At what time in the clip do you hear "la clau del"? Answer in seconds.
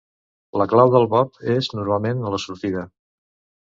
0.61-1.05